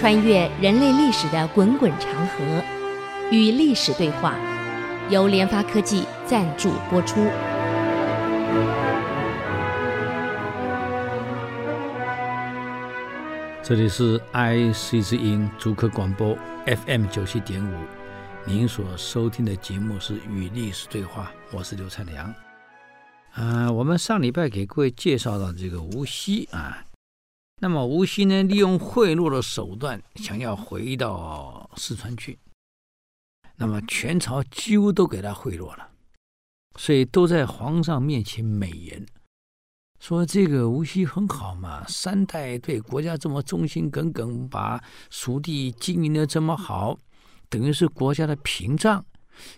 [0.00, 2.64] 穿越人类历史的滚滚长河，
[3.30, 4.34] 与历史对话，
[5.10, 7.20] 由联发科技赞助播出。
[13.62, 17.74] 这里是 IC 之音竹科广播 FM 九七点五，
[18.46, 22.34] 您所收听的节目是《与历史对话》，我是刘灿良。
[23.32, 26.84] 啊、我们上礼拜给各位介绍到这个无锡啊，
[27.62, 32.38] 那么吴锡呢，利用贿赂的手段，想要回到四川去，
[33.56, 35.90] 那么全朝几乎都给他贿赂了，
[36.78, 39.04] 所以都在皇上面前美言。
[39.98, 46.98] 说这个吴锡很好嘛，三代对国家这么忠心耿耿，把蜀地经营的这么好，
[47.50, 49.04] 等于是国家的屏障。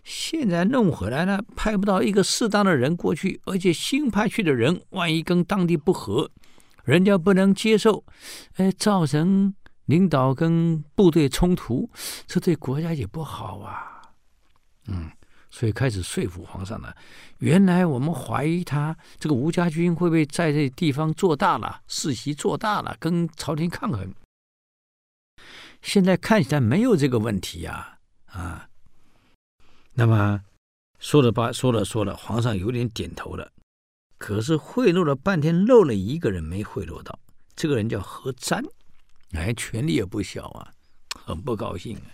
[0.02, 6.28] 现在弄回来了，派不到一个适当的人过去，而且新派去的人万一跟当地不合，
[6.84, 8.04] 人家不能接受，
[8.56, 9.54] 哎，造成
[9.86, 11.90] 领导跟部队冲突，
[12.26, 14.02] 这对国家也不好啊。
[14.86, 15.10] 嗯。
[15.54, 16.96] 所以开始说服皇上了。
[17.40, 24.14] 原来我们怀疑他这个吴家军会不会在这地方做大了，世袭做大了，跟朝廷抗衡。
[25.82, 28.68] 现在看起来没有这个问题呀，啊，啊。
[29.92, 30.40] 那么
[30.98, 33.52] 说了吧，说了说了，皇上有点点头了。
[34.22, 37.18] 可是贿赂了半天，漏了一个人没贿赂到，
[37.56, 38.64] 这个人叫何瞻，
[39.32, 40.72] 哎，权力也不小啊，
[41.16, 42.06] 很不高兴啊，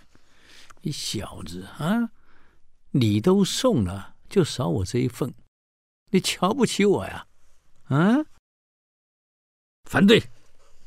[0.81, 2.09] 你小子啊！
[2.89, 5.31] 礼都送了，就少我这一份，
[6.09, 7.27] 你瞧不起我呀？
[7.89, 8.25] 啊！
[9.83, 10.19] 反对！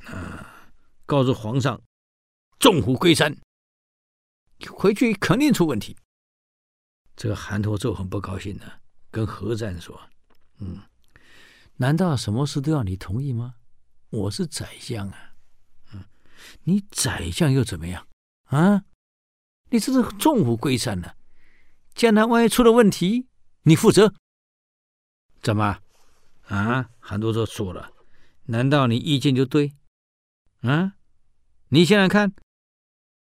[0.06, 0.66] 啊！
[1.06, 1.80] 告诉皇上，
[2.58, 3.32] 纵虎归山，
[4.68, 5.96] 回去肯定出问题。
[7.14, 8.80] 这个韩侂胄很不高兴的，
[9.12, 10.00] 跟何瞻说
[10.58, 10.82] ：“嗯，
[11.82, 13.56] 难道什么事都要你同意吗？
[14.10, 15.34] 我是宰相啊，
[15.92, 16.04] 嗯，
[16.62, 18.06] 你宰相又怎么样？
[18.44, 18.84] 啊？
[19.70, 21.14] 你这是纵虎归山呢、啊？”
[21.92, 23.26] 将来万一出了问题，
[23.62, 24.14] 你负责？
[25.40, 25.80] 怎么？
[26.42, 26.88] 啊？
[27.00, 27.90] 韩侂胄说了，
[28.44, 29.74] 难道你意见就对？
[30.60, 30.94] 啊？
[31.70, 32.32] 你想想看，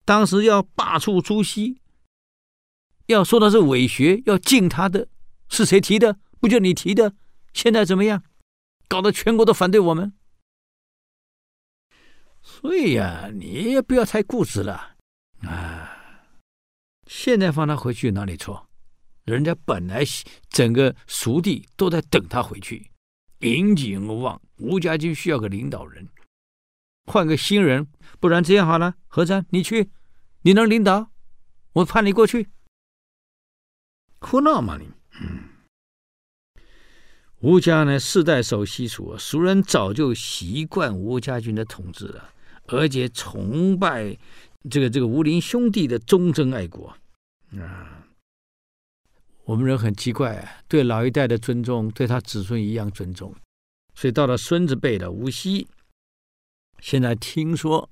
[0.05, 1.81] 当时要罢黜朱熹，
[3.07, 5.09] 要说他是伪学，要禁他的，
[5.49, 6.17] 是谁提的？
[6.39, 7.13] 不就你提的？
[7.51, 8.23] 现在怎么样？
[8.87, 10.13] 搞得全国都反对我们。
[12.41, 14.95] 所以呀，你也不要太固执了，
[15.41, 15.91] 啊。
[17.07, 18.67] 现在放他回去哪里错？
[19.25, 20.03] 人家本来
[20.49, 22.91] 整个蜀地都在等他回去，
[23.39, 24.39] 引颈而望。
[24.57, 26.07] 吴家军需要个领导人，
[27.05, 27.87] 换个新人，
[28.19, 28.95] 不然这样好了。
[29.07, 29.91] 何赞，你去，
[30.41, 31.11] 你能领导，
[31.73, 32.49] 我派你过去。
[34.19, 34.89] 胡闹嘛你！
[35.21, 35.49] 嗯，
[37.45, 42.31] 吴家呢，世代守西蜀，蜀人早就习惯吴家军的统治了，
[42.65, 44.17] 而且崇拜。
[44.67, 46.91] 这个这个吴林兄弟的忠贞爱国
[47.51, 48.03] 啊，
[49.43, 53.31] 我们人很奇怪啊，对老一代的尊重，对他子孙一样尊重。
[53.93, 55.67] 所以到了孙子辈的吴锡，
[56.79, 57.87] 现在听说，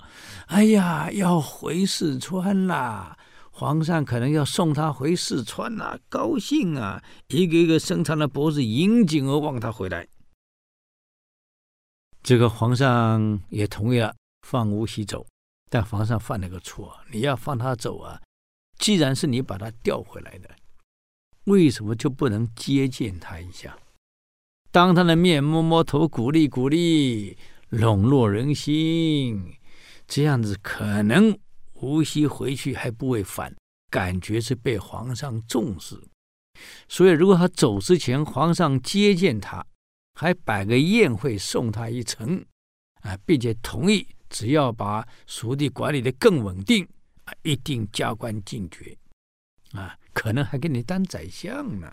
[0.48, 3.16] 哎呀，要回四川啦，
[3.56, 10.08] 皇上可能要送他回四川呐，高兴啊，一个一个伸长了脖子，引颈而望他回来。
[12.24, 15.24] 这个皇上也同意了，放吴锡走。
[15.70, 18.20] 但皇上犯了个错，你要放他走啊！
[18.80, 20.50] 既然是你把他调回来的，
[21.46, 23.78] 为什么就不能接见他一下，
[24.72, 27.38] 当他的面摸摸头，鼓励鼓励，
[27.70, 29.54] 笼络人心？
[30.08, 31.38] 这样子可能
[31.84, 33.54] 吴锡回去还不会反，
[33.90, 36.00] 感觉是被皇上重视。
[36.88, 39.66] 所以，如果他走之前，皇上接见他，
[40.14, 42.46] 还摆个宴会送他一程，
[43.02, 44.08] 啊，并且同意。
[44.30, 46.88] 只要把蜀地管理的更稳定，
[47.26, 48.98] 啊，一定加官进爵，
[49.74, 51.92] 啊，可能还给你当宰相呢。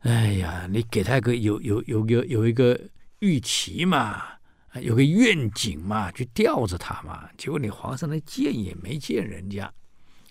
[0.00, 2.76] 哎呀，你给他个有有有个有一个
[3.20, 4.24] 预期嘛，
[4.80, 7.28] 有个愿景嘛，去吊着他嘛。
[7.36, 9.72] 结果你皇上来见也没见人家，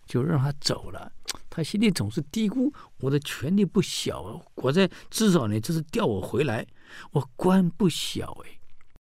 [0.06, 1.12] 就让他走了。
[1.50, 6.66] 他心里总是嘀咕：我的权力不小，我在至少你这是调我回来，
[7.12, 8.38] 我官不小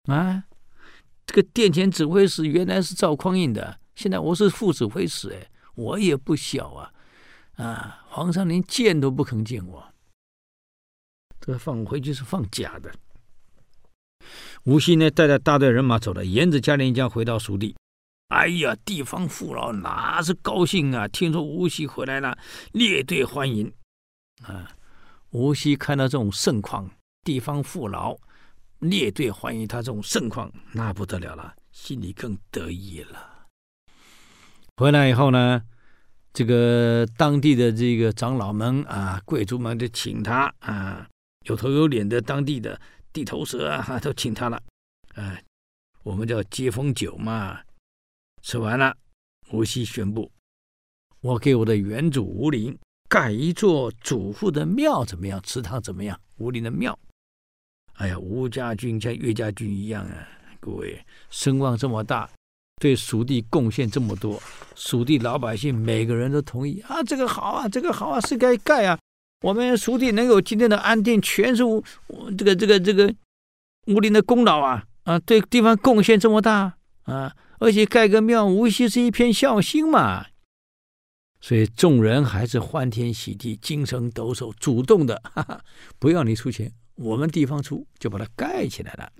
[0.06, 0.44] 哎，啊。
[1.24, 6.92] 这个殿前指挥使原来是赵匡胤的，现在我是副指挥使，哎，我也不小啊，
[7.54, 9.94] 啊，皇上连见都不肯见我，
[11.40, 12.92] 这放回去是放假的。
[14.64, 17.74] 吴锡呢，带着大队人马走了，沿着嘉陵江回到蜀地。
[18.28, 21.08] 哎呀，地方父老哪是高兴啊？
[21.08, 22.38] 听说吴锡回来了，
[22.70, 23.72] 列队欢迎。
[24.42, 24.70] 啊，
[25.30, 26.88] 吴锡看到这种盛况，
[27.24, 28.16] 地方父老。
[28.78, 33.46] 列队欢迎他这种盛况，那不得了了，心里更得意了。
[34.76, 35.62] 回来以后呢，
[36.32, 41.06] 这个当地的这个长老们啊、贵族们就请他啊，
[41.46, 42.80] 有头有脸的当地的
[43.12, 44.62] 地头蛇啊，都请他了。
[45.14, 45.38] 啊，
[46.02, 47.60] 我们叫接风酒嘛。
[48.42, 48.96] 吃完了，
[49.50, 50.30] 吴熙宣布
[51.20, 52.76] ：“我给我的原主吴林
[53.08, 55.40] 盖一座祖父的庙，怎么样？
[55.42, 56.18] 祠堂怎么样？
[56.38, 56.98] 吴林的庙。”
[57.94, 60.26] 哎呀，吴家军像岳家军一样啊！
[60.58, 62.28] 各位，声望这么大，
[62.80, 64.42] 对蜀地贡献这么多，
[64.74, 68.98] 蜀地老百姓每个人都同意啊，这个好啊，这个好啊，是该盖啊！
[69.42, 71.82] 我们蜀地能有今天的安定，全是吴
[72.38, 73.12] 这个这个这个
[73.86, 74.84] 吴林的功劳啊！
[75.04, 77.34] 啊，对地方贡献这么大啊！
[77.58, 80.26] 而且盖个庙，无疑是一片孝心嘛。
[81.40, 85.60] 所以众人还是欢天喜地、精神抖擞，主动的，哈哈，
[85.98, 86.72] 不要你出钱。
[86.94, 89.12] 我们地方出就把它盖起来了，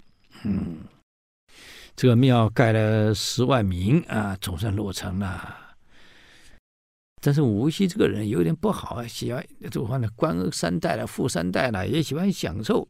[0.45, 0.79] 嗯，
[1.97, 5.62] 这个庙盖了十万名啊，总算落成了。
[7.25, 12.89] 但是吴锡这个人有点不好啊，喜欢这话呢，官三代了，富三代了，也喜欢享受，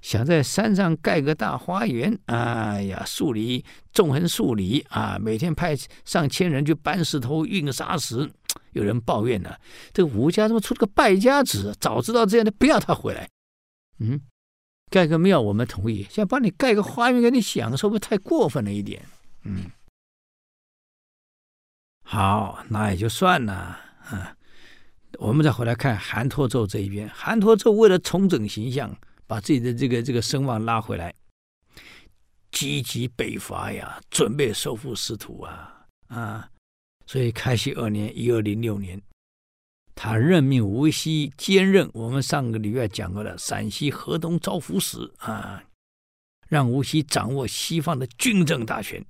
[0.00, 2.16] 想在山上盖个大花园。
[2.26, 8.30] 哎呀，数里纵横数里啊，每天派上千人去搬石头、运沙石。
[8.70, 9.50] 有人抱怨呢，
[9.92, 11.74] 这吴家怎么出了个败家子？
[11.80, 13.28] 早知道这样的，不要他回来。
[13.98, 14.20] 嗯，
[14.88, 19.02] 盖个庙我们同意，现在帮你盖个花园给你享受，不太过分了一点？
[19.42, 19.64] 嗯，
[22.04, 24.36] 好，那也就算了啊。
[25.18, 28.94] 我们再回来看韩托胄这一边，韩托胄为了重整形象，
[29.26, 31.14] 把自己的这个这个声望拉回来，
[32.50, 36.50] 积极北伐呀，准备收复失土啊啊！
[37.06, 39.00] 所以开禧二年（一二零六年）。
[39.94, 45.62] 他任命吴熙兼任我们上个礼拜讲过的陕西河东招抚使啊，
[46.48, 49.04] 让吴熙掌握西方的军政大权，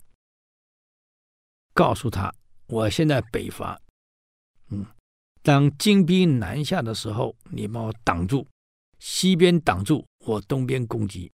[1.73, 2.35] 告诉他：
[2.75, 3.81] 我现在北伐，
[4.71, 4.85] 嗯，
[5.43, 8.45] 当金兵南下的时候，你帮我挡住，
[8.99, 11.31] 西边挡住，我东边攻击。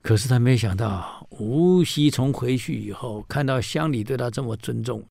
[0.00, 5.06] 可是他没想到，吴锡从回去以后，看到乡里对他这么尊重。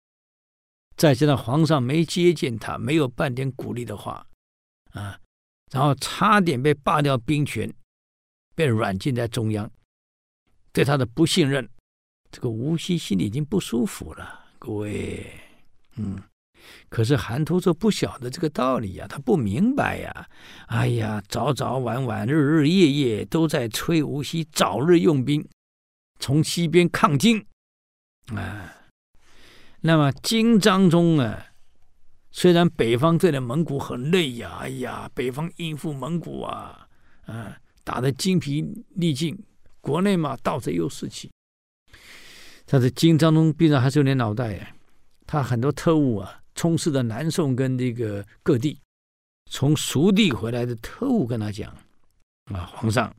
[0.97, 4.25] 再加上皇上没接见他，没有半点鼓励的话，
[4.93, 5.19] 啊，
[5.73, 7.75] 然后差点被罢掉兵权，
[8.55, 9.69] 被软禁在中央，
[10.73, 11.69] 对他的不信任，
[12.31, 14.45] 这个吴熙心里已经不舒服了。
[14.59, 15.27] 各位，
[15.97, 16.21] 嗯，
[16.89, 20.29] 可是韩托胄不晓得这个道理呀、啊，他不明白呀、啊。
[20.67, 25.47] 哎呀，早早晚晚，日日夜夜都在催吴熙早日用兵
[26.19, 27.47] 从西边抗金，
[28.35, 28.73] 啊。
[29.81, 31.47] 那么金章宗啊，
[32.33, 36.89] 虽然北方对着蒙古很累呀，哎呀，北方应付蒙古啊，
[37.27, 38.65] 啊，打得精疲
[38.97, 39.39] 力尽，
[39.81, 41.31] 国内嘛盗贼又四起，
[42.69, 44.75] 但是金章宗毕竟还是有点脑袋，
[45.25, 48.81] 他很多特务啊，充斥着南宋跟这个各地，
[49.51, 51.73] 从蜀地回来的特务跟他讲
[52.53, 53.15] 啊，皇上，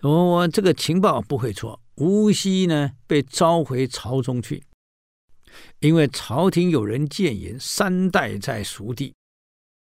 [0.00, 4.64] 我我这个情报不会错，吴熙呢被召回朝中去。
[5.78, 9.14] 因为朝廷有人谏言，三代在蜀地，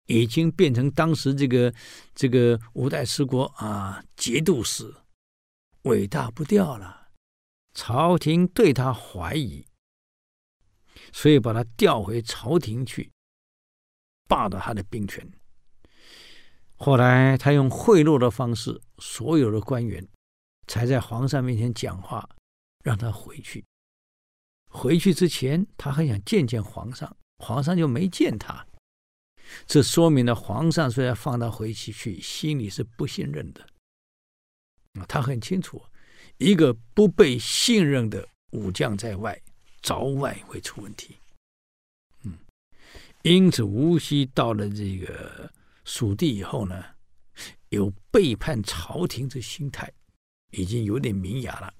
[0.06, 1.72] 已经变成当时这个
[2.14, 4.92] 这个五代十国啊节度使，
[5.84, 7.01] 伟大不掉了。
[7.74, 9.66] 朝廷对他怀疑，
[11.12, 13.10] 所以把他调回朝廷去，
[14.28, 15.26] 霸了他的兵权。
[16.76, 20.06] 后来他用贿赂的方式，所有的官员
[20.66, 22.28] 才在皇上面前讲话，
[22.82, 23.64] 让他回去。
[24.68, 28.66] 回去之前，他很想见见皇上，皇上就没见他。
[29.66, 33.66] 这说明了皇上虽然放他回去去，心里是不信任的。
[35.06, 35.82] 他很清楚，
[36.42, 39.40] 一个不被信任的武将在外，
[39.80, 41.16] 早晚会出问题。
[42.24, 42.36] 嗯，
[43.22, 45.50] 因此吴熙到了这个
[45.84, 46.84] 蜀地以后呢，
[47.68, 49.90] 有背叛朝廷的心态，
[50.50, 51.72] 已经有点明雅了。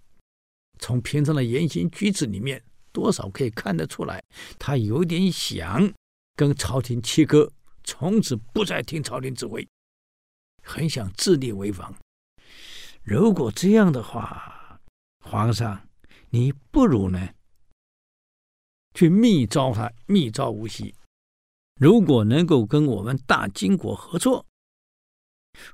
[0.79, 2.63] 从平常的言行举止里面。
[2.95, 4.23] 多少可以看得出来，
[4.59, 5.91] 他有点想
[6.37, 7.51] 跟朝廷切割，
[7.83, 9.67] 从此不再听朝廷指挥，
[10.63, 11.95] 很想自立为王。
[13.03, 14.52] 如果这样的话，
[15.23, 15.89] 皇上，
[16.31, 17.35] 你不如呢，
[18.93, 20.95] 去密召他，密召吴熙。
[21.81, 24.45] 如果能够跟我们大金国合作，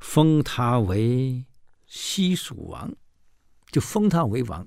[0.00, 1.44] 封他为
[1.86, 2.94] 西蜀王，
[3.72, 4.66] 就封他为王，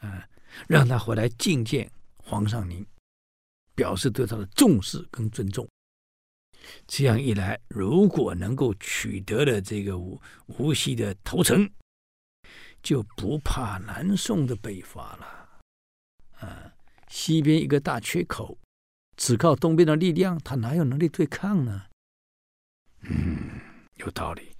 [0.00, 0.26] 啊。
[0.66, 2.84] 让他回来觐见皇上您，
[3.76, 5.68] 表示对他的重视跟尊重。
[6.88, 10.20] 这样一来，如果能够取得了这个吴
[10.58, 11.70] 吴熙的投诚，
[12.82, 15.48] 就不怕南宋的北伐了。
[16.40, 16.72] 啊，
[17.08, 18.58] 西边一个大缺口，
[19.16, 21.82] 只靠东边的力量，他哪有能力对抗呢？
[23.02, 23.60] 嗯，
[23.96, 24.56] 有道理。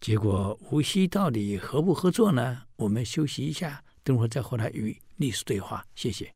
[0.00, 2.62] 结果无锡到底合不合作呢？
[2.76, 5.84] 我们休息一下，等会儿再回来与历史对话。
[5.94, 6.32] 谢谢。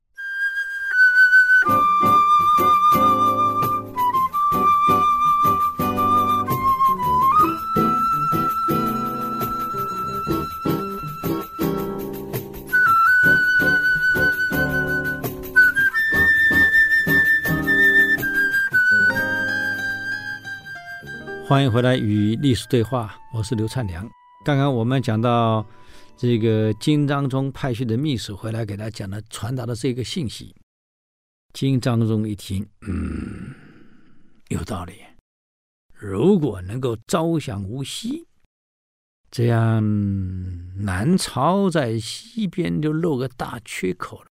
[21.53, 24.11] 欢迎回来与历史对话，我是刘灿良。
[24.43, 25.63] 刚刚我们讲到
[26.17, 30.57] 这个金章宗派去的密使回来给他讲的传达的这个信息，
[31.53, 33.55] 金章宗一听，嗯，
[34.49, 34.95] 有道理。
[35.93, 38.27] 如果能够招降无锡，
[39.31, 39.85] 这样
[40.83, 44.29] 南朝在西边就露个大缺口了，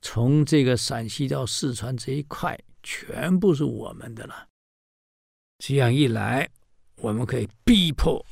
[0.00, 4.48] 从这个陕西到四川这一块全部是我们的了。
[5.58, 6.48] 这样一来，
[6.96, 8.24] 我们可以逼迫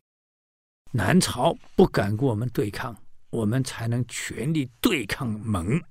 [0.93, 2.97] 南朝不敢跟我们对抗，
[3.31, 5.83] 我们才能全力对抗蒙。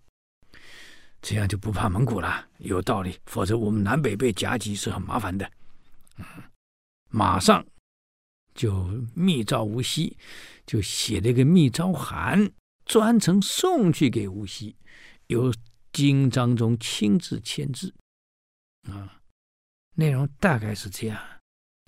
[1.22, 3.18] 这样就不怕蒙古了，有道理。
[3.26, 5.50] 否则我们南北被夹击是很麻烦的。
[6.18, 6.26] 嗯，
[7.10, 7.66] 马上
[8.54, 8.86] 就
[9.16, 10.18] 密诏无锡，
[10.66, 12.52] 就写了一个密诏函，
[12.86, 14.76] 专程送去给无锡，
[15.28, 15.54] 由
[15.92, 17.94] 金章宗亲自签字。
[18.90, 19.23] 啊。
[19.96, 21.22] 内容大概是这样：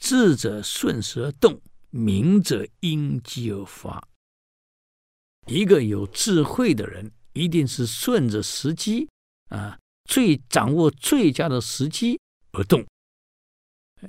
[0.02, 4.08] 智者顺时而动，明者因机而发。
[5.48, 9.08] 一个有智慧的人，一定是顺着时机
[9.50, 12.20] 啊，最掌握最佳的时机
[12.52, 12.86] 而动。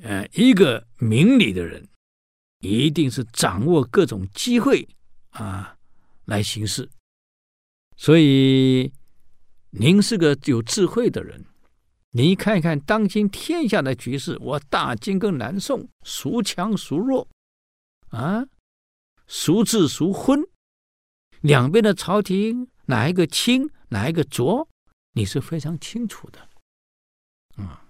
[0.03, 1.89] 呃，一个明理的人，
[2.61, 4.87] 一定是掌握各种机会
[5.31, 5.79] 啊
[6.25, 6.91] 来行事。
[7.97, 8.93] 所以，
[9.71, 11.45] 您是个有智慧的人。
[12.17, 17.29] 你看看当今天下的局势，我大金跟南宋孰强孰弱？
[18.09, 18.47] 啊，
[19.27, 20.43] 孰智孰昏？
[21.43, 24.67] 两边的朝廷哪一个清，哪一个浊？
[25.13, 26.49] 你是非常清楚的。
[27.63, 27.85] 啊，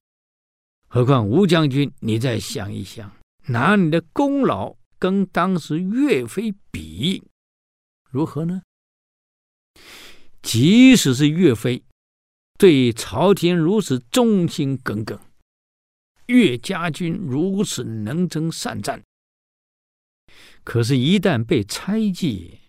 [0.89, 3.09] 何况吴将军，你再想一想，
[3.47, 7.23] 拿你的功劳跟当时岳飞比，
[8.11, 8.61] 如何呢？
[10.43, 11.81] 即使是岳飞。
[12.59, 15.21] 对朝廷如此忠心耿耿，
[16.27, 19.03] 岳家军如此能征善战，
[20.65, 22.61] 可是，一旦被猜忌，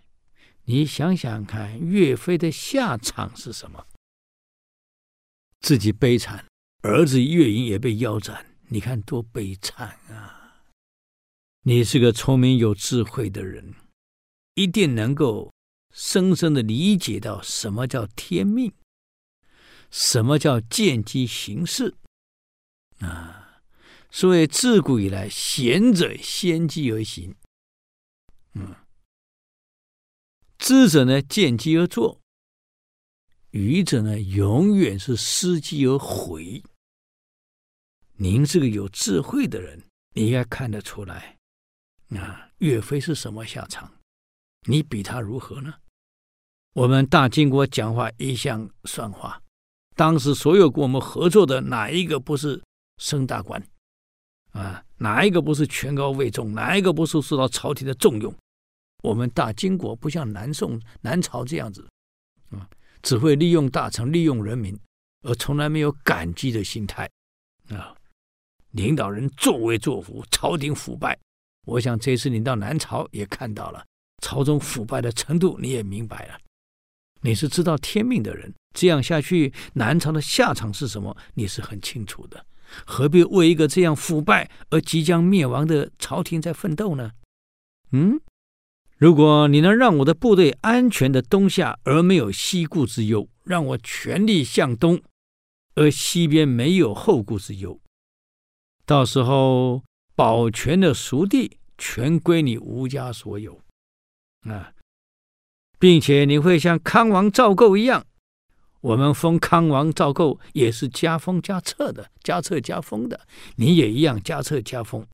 [0.65, 3.87] 你想想看，岳飞的下场是什么？
[5.61, 6.45] 自己悲惨，
[6.81, 10.63] 儿子岳云也被腰斩，你看多悲惨啊！
[11.63, 13.73] 你是个聪明有智慧的人，
[14.55, 15.53] 一定能够
[15.93, 18.73] 深深的理解到什么叫天命。
[19.89, 21.95] 什么叫见机行事？
[22.99, 23.61] 啊，
[24.09, 27.35] 所谓自古以来，贤者先机而行，
[28.53, 28.75] 嗯，
[30.57, 32.19] 智者呢见机而作，
[33.51, 36.63] 愚者呢永远是失机而回。
[38.19, 39.83] 您是个有智慧的人，
[40.15, 41.37] 你应该看得出来，
[42.09, 43.93] 啊，岳飞是什么下场？
[44.67, 45.75] 你比他如何呢？
[46.73, 49.41] 我们大金国讲话一向算话。
[49.97, 52.61] 当时所有跟我们合作的哪一个不是
[52.99, 53.61] 升大官
[54.51, 54.83] 啊？
[54.97, 56.53] 哪一个不是权高位重？
[56.53, 58.31] 哪一个不是受到朝廷的重用？
[59.01, 61.87] 我们大金国不像南宋、南朝这样子
[62.51, 62.69] 啊，
[63.01, 64.79] 只会利用大臣、利用人民，
[65.23, 67.09] 而从来没有感激的心态
[67.69, 67.95] 啊。
[68.71, 71.17] 领导人作威作福，朝廷腐败。
[71.65, 73.83] 我想这次你到南朝也看到了
[74.21, 76.39] 朝中腐败的程度，你也明白了。
[77.21, 78.53] 你是知道天命的人。
[78.73, 81.17] 这样下去，南朝的下场是什么？
[81.33, 82.45] 你是很清楚的，
[82.85, 87.13] 何必为一个这样腐败而即将灭亡的朝廷在奋斗呢？
[87.91, 88.19] 嗯，
[88.97, 95.01] 如果你能让我的部队安全的东下，而没有西顾之忧，让我全力向东，
[95.73, 97.79] 而西边没有后顾之忧，
[98.85, 99.83] 到时候
[100.15, 103.59] 保全的蜀地全归你吴家所有
[104.41, 104.71] 啊，
[105.79, 108.05] 并且你会像康王赵构一样。
[108.81, 115.05] 我们封康王赵构也是加封加册的，加册加封的，你也一样加册加封，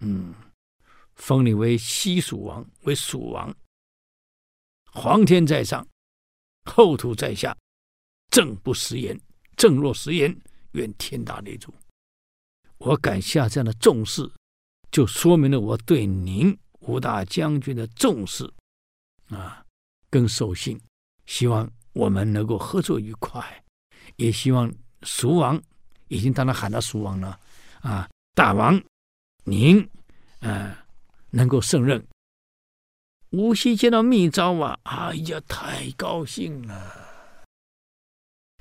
[0.00, 0.34] 嗯，
[1.14, 3.54] 封你为西蜀王，为蜀王，
[4.92, 5.86] 皇天在上，
[6.64, 7.56] 后土在下，
[8.28, 9.18] 正不食言，
[9.56, 10.36] 正若食言，
[10.72, 11.72] 愿天打雷诛。
[12.78, 14.28] 我敢下这样的重誓，
[14.90, 18.52] 就说明了我对您吴大将军的重视
[19.28, 19.59] 啊，
[20.10, 20.80] 更守信，
[21.26, 21.70] 希望。
[21.92, 23.44] 我们能够合作愉快。
[24.14, 25.60] 也希望蜀王
[26.06, 27.36] 已经当他喊他蜀王了
[27.80, 28.80] 啊，大王
[29.42, 29.86] 您
[30.38, 30.86] 啊
[31.30, 32.06] 能够胜任。
[33.30, 37.08] 吴熙接到密诏啊，哎呀，太高兴了。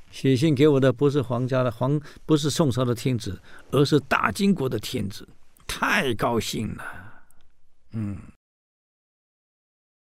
[0.10, 3.40] 写信给我的不是皇家的皇，不是宋朝的天子，
[3.70, 5.28] 而是大金国的天子，
[5.68, 7.24] 太高兴了。
[7.92, 8.18] 嗯，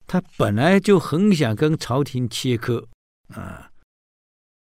[0.06, 2.88] 他本来就很想跟朝廷切割
[3.34, 3.72] 啊，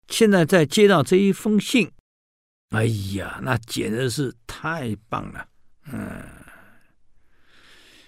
[0.07, 1.91] 现在再接到这一封信，
[2.69, 5.49] 哎呀，那简直是太棒了。
[5.91, 6.23] 嗯，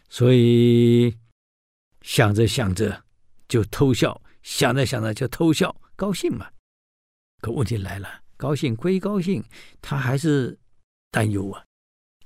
[0.10, 1.18] 所以
[2.02, 3.04] 想着想着
[3.48, 6.52] 就偷笑，想着想着就偷笑，高兴嘛。
[7.42, 9.44] 可问题来了，高兴归高兴，
[9.82, 10.60] 他还是
[11.10, 11.66] 担忧啊。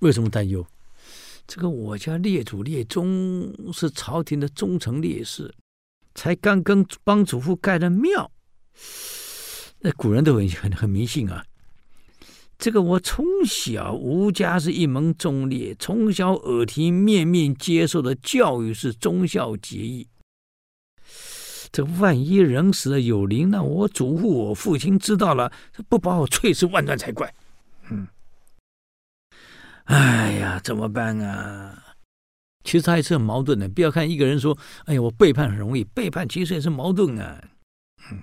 [0.01, 0.67] 为什么担忧？
[1.47, 5.53] 这个我家列祖列宗是朝廷的忠诚烈士，
[6.13, 8.29] 才刚跟帮祖父盖了庙。
[9.79, 11.45] 那古人都很很很迷信啊。
[12.59, 20.07] 这个我从小吴家是一门忠烈，从小耳提面面接受的教育是忠孝节义。
[21.71, 25.51] 这万一人死了有灵，那我祖父、我父亲知道了，
[25.87, 27.33] 不把我碎尸万段才怪。
[29.87, 31.83] 哎呀，怎么办啊？
[32.63, 33.67] 其实他也是很矛盾的。
[33.69, 37.41] 不要看一个人说：“哎呀，我背叛很容易。”背叛其实也是矛盾啊。
[38.11, 38.21] 嗯，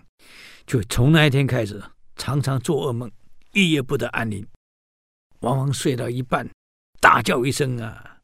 [0.67, 1.83] 就从那一天开始，
[2.17, 3.11] 常常做噩梦，
[3.53, 4.47] 一夜不得安宁，
[5.41, 6.47] 往往睡到一半，
[7.01, 8.19] 大叫一声啊，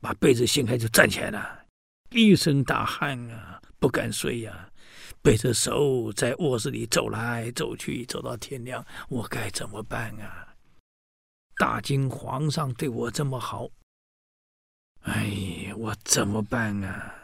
[0.00, 1.66] 把被子掀开就站起来了，
[2.10, 3.60] 一身大汗啊。
[3.78, 4.70] 不敢睡呀、
[5.20, 10.43] 背着手在卧室里走来走去，走到天亮，我该怎么办啊？
[11.56, 13.68] 大金皇上对我这么好，
[15.02, 17.14] 哎，我怎么办啊？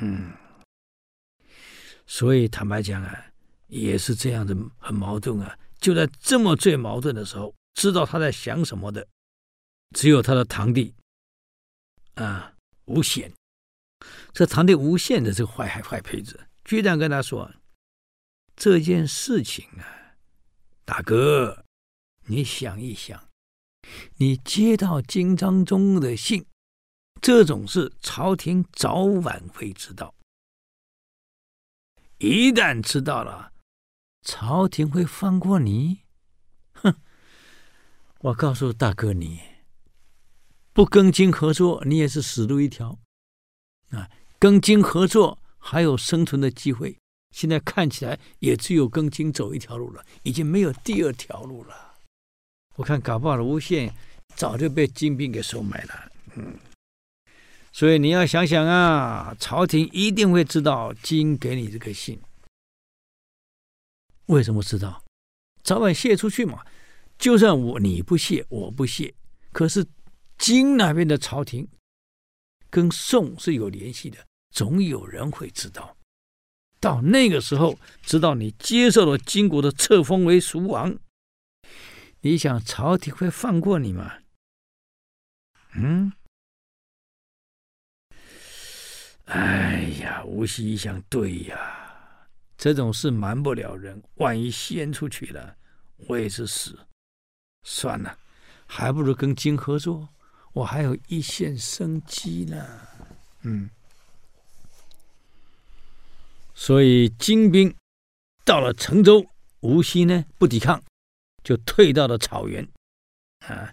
[0.00, 0.32] 嗯，
[2.06, 3.26] 所以坦白讲啊，
[3.66, 5.58] 也是这样的，很矛盾啊。
[5.78, 9.06] 就在这么最矛盾的时候，知道他在想什么的，
[9.94, 10.94] 只有他的堂弟
[12.14, 12.54] 啊，
[12.86, 13.32] 吴显。
[14.32, 17.50] 这堂弟吴宪的这个坏孩坏胚子，居然跟他说
[18.54, 20.16] ：“这件事情啊，
[20.84, 21.64] 大哥，
[22.26, 23.25] 你想一想，
[24.16, 26.44] 你接到金章宗的信，
[27.20, 30.14] 这种事朝廷早晚会知道。
[32.18, 33.52] 一旦知道了，
[34.22, 36.00] 朝廷会放过你？
[36.74, 36.94] 哼！
[38.20, 39.40] 我告诉大哥你，
[40.72, 42.98] 不跟金合作，你也是死路一条
[43.90, 46.98] 啊！”跟金合作还有生存的机会，
[47.30, 51.85] 现在看起来也只有跟金走一条路了，已经没有第二条路了。
[52.76, 53.92] 我看搞不好的吴宪
[54.34, 56.12] 早就被金兵给收买了。
[56.36, 56.54] 嗯，
[57.72, 62.20] 所以你要想想啊，朝廷一定会知道金给你这个信。
[64.26, 65.02] 为什么知道？
[65.62, 66.64] 早晚泄出去嘛。
[67.18, 69.14] 就算我你不泄，我不泄，
[69.52, 69.86] 可是
[70.36, 71.66] 金那边的朝廷。
[72.68, 74.18] 跟宋是有联系的，
[74.50, 75.96] 总有人会知道。
[76.78, 80.94] 到那个时候，知道你接受了金国的册封为蜀王，
[82.26, 84.14] 你想朝廷会放过你吗？
[85.74, 86.12] 嗯？
[89.26, 95.56] 哎呀，吴锡一想，对呀，这种事瞒不了人，万一掀出去了，
[96.08, 96.76] 我也是死。
[97.62, 98.18] 算了，
[98.66, 100.08] 还不如跟金合作。
[100.52, 102.66] 我还有一线生机呢，
[103.42, 103.70] 嗯，
[106.56, 107.72] 所以金兵
[108.44, 109.24] 到了成州，
[109.60, 110.82] 吴锡呢不抵抗，
[111.46, 112.66] 就退到了草原，
[113.46, 113.72] 啊，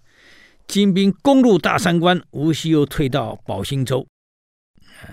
[0.68, 4.06] 金兵攻入大山关，吴熙又退到保兴州，
[5.02, 5.10] 啊，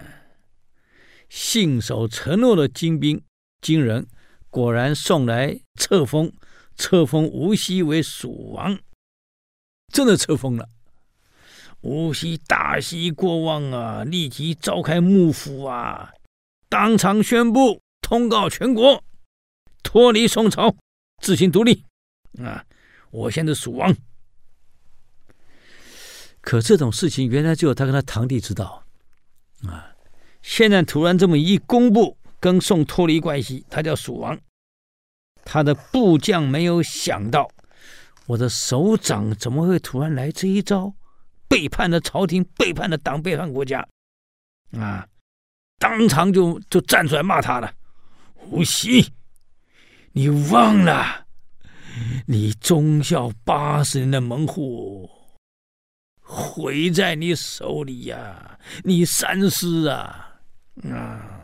[1.30, 3.22] 信守承诺的金兵
[3.62, 4.06] 金人
[4.50, 6.30] 果然送来册封，
[6.76, 8.78] 册封吴熙为蜀王，
[9.90, 10.68] 真的册封了。
[11.80, 16.12] 吴熙大喜过望啊，立即召开幕府啊，
[16.68, 19.02] 当场宣布通告全国，
[19.82, 20.76] 脱离宋朝，
[21.22, 21.86] 自行独立。
[22.38, 22.64] 啊！
[23.10, 23.94] 我现在蜀王。
[26.40, 28.84] 可这种事情原来只有他跟他堂弟知道
[29.66, 29.92] 啊，
[30.42, 34.38] 现在突然这么一公布，跟宋脱离关系，他叫蜀王，
[35.44, 37.50] 他的部将没有想到，
[38.26, 40.94] 我的首长怎么会突然来这一招？
[41.48, 43.86] 背叛了朝廷，背叛了党，背叛国家，
[44.72, 45.06] 啊！
[45.78, 47.74] 当场就就站出来骂他了。
[48.50, 49.12] 吴熙，
[50.12, 51.26] 你忘了，
[52.26, 55.08] 你忠孝八十年的门户
[56.20, 58.58] 毁在你手里呀！
[58.84, 60.40] 你三思啊！
[60.84, 61.36] 啊！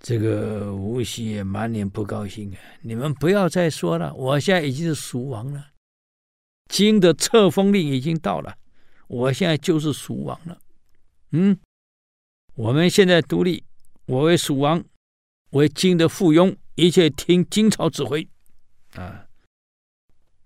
[0.00, 2.58] 这个吴锡也满脸不高兴啊！
[2.82, 5.68] 你们不要再说了，我现在已经是蜀王了，
[6.68, 8.56] 金的册封令已经到了，
[9.06, 10.58] 我现在就是蜀王了。
[11.30, 11.58] 嗯，
[12.54, 13.64] 我们现在独立，
[14.06, 14.82] 我为蜀王，
[15.50, 18.26] 为金的附庸，一切听金朝指挥
[18.94, 19.26] 啊。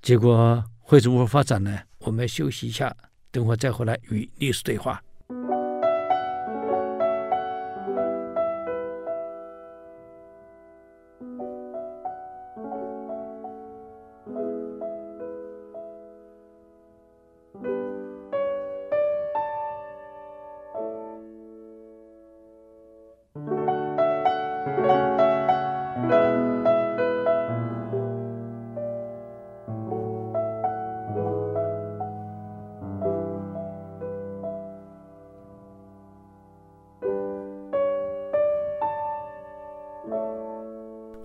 [0.01, 1.81] 结果会如何发展呢？
[1.99, 2.97] 我们休息一下，
[3.31, 5.03] 等会再回来与历史对话。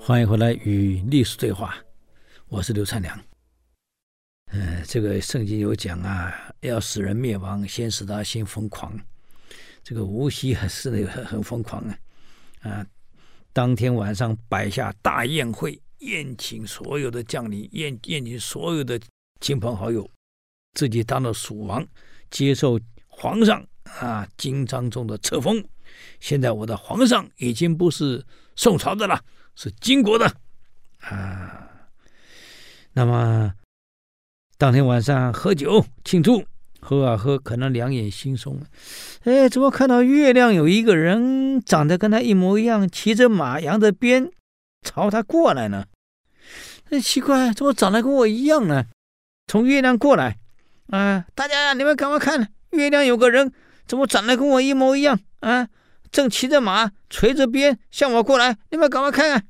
[0.05, 1.77] 欢迎回来与历史对话，
[2.49, 3.17] 我是刘灿良。
[4.51, 8.99] 嗯、这个圣经有讲啊，要使人灭亡，先使他先疯狂。
[9.81, 11.97] 这个吴锡还是那个很疯狂啊！
[12.69, 12.85] 啊，
[13.53, 18.99] 当天晚上摆下大宴会，宴请所有的将领，宴宴请所有的
[19.39, 20.05] 亲朋好友，
[20.73, 21.87] 自己当了蜀王，
[22.29, 25.63] 接受皇上啊金章宗的册封。
[26.19, 28.21] 现在我的皇上已经不是
[28.57, 29.23] 宋朝的了。
[29.55, 30.31] 是金国的
[31.01, 31.69] 啊，
[32.93, 33.53] 那么
[34.57, 36.43] 当天晚上喝酒庆祝，
[36.79, 38.57] 喝啊喝，可能两眼惺忪，
[39.23, 44.31] 哎，怎么看到月亮有一个人长得跟他一模一样，骑着马，扬着鞭，
[44.81, 45.85] 朝他过来呢？
[46.89, 48.85] 那奇怪，怎么长得跟我一样呢？
[49.47, 50.37] 从月亮过来
[50.87, 51.25] 啊！
[51.35, 53.51] 大家你们赶快看，月亮有个人，
[53.85, 55.67] 怎么长得跟我一模一样啊？
[56.13, 59.47] 正骑着马，垂着鞭向我过来，你们赶快看看。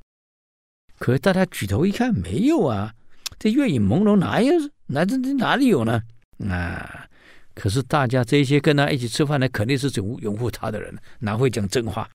[0.97, 2.93] 可是大家举头一看，没有啊！
[3.37, 4.53] 这月影朦胧，哪有？
[4.87, 6.01] 哪这这哪里有呢？
[6.49, 7.05] 啊！
[7.53, 12.09] 可是大家这些跟他一起吃饭的，肯定是拥拥护他的人，哪会讲真话？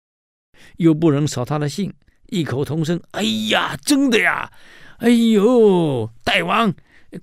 [0.78, 1.92] 又不能扫他的兴，
[2.28, 4.50] 异口同声：“哎呀，真的呀！
[4.96, 6.72] 哎呦，大王，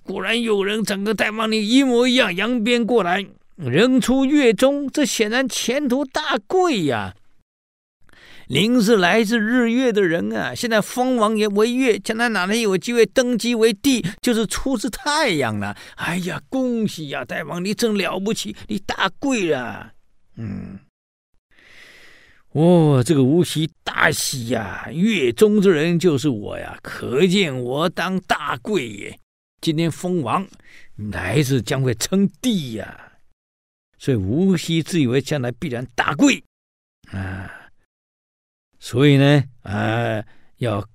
[0.03, 7.15] 果然有人长得大王你一模一样，扬鞭过来。”人出月中，这显然前途大贵呀！
[8.47, 15.75] 您是来自日月的人啊，现在封王爷为月，将来哪能有机会登基为帝，就是出自太阳了。
[15.95, 19.93] 哎呀，恭喜呀，大王，你真了不起，你大贵了。
[20.35, 20.77] 嗯，
[22.51, 29.17] 哦，这个吴锡大喜呀，月中之人就是我呀，可见我当大贵也。
[29.61, 30.45] 今天封王，
[30.97, 33.13] 来世将会称帝呀。
[34.05, 36.43] 所以无锡自以为将来必然大贵
[37.07, 37.51] 啊，
[38.77, 40.23] 所以呢啊，
[40.57, 40.87] 要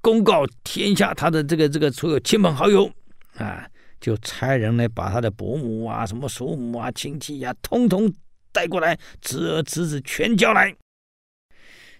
[0.00, 2.88] 公告天下他的这个这个所有亲朋好友
[3.34, 3.68] 啊，
[4.00, 8.14] 就差人呢把他的伯母啊、什么叔母啊、亲戚呀、通通
[8.52, 10.72] 带过来，侄儿侄子全叫来，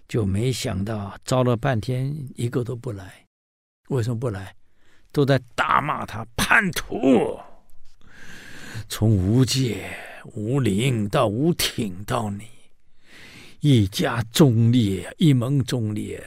[0.07, 3.25] 就没想到招了半天一个都不来，
[3.89, 4.55] 为什么不来？
[5.11, 7.37] 都在大骂他叛徒，
[8.87, 9.89] 从无界。
[10.35, 12.45] 吴陵到吴挺到你，
[13.61, 16.23] 一家忠烈，一门忠烈，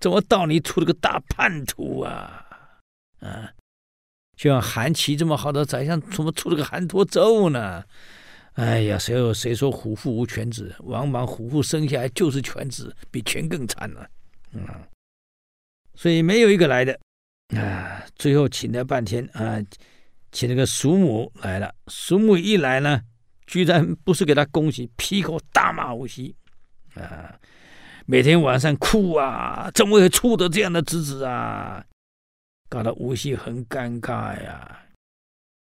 [0.00, 2.46] 怎么到你出了个大叛徒啊？
[3.20, 3.52] 啊，
[4.36, 7.84] 就像韩琦这么好的宰相，怎么出了个韩侂胄呢？
[8.54, 10.74] 哎呀，谁有谁说虎父无犬子？
[10.80, 14.08] 往往虎父生下来就是犬子，比犬更惨了。
[14.52, 14.66] 嗯，
[15.94, 16.98] 所以没有一个来的
[17.56, 19.60] 啊，最后请了半天啊。
[20.30, 23.02] 请那个叔母来了，叔母一来呢，
[23.46, 26.34] 居然不是给他恭喜，劈口大骂无锡
[26.94, 27.38] 啊！
[28.06, 31.84] 每天晚上哭啊，怎么会出的这样的侄子啊？
[32.68, 34.82] 搞得无锡很尴尬呀。